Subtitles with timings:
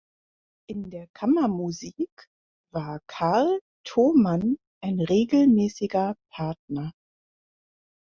[0.65, 2.27] In der Kammermusik
[2.71, 6.91] war Karl Thomann ein regelmäßiger Partner.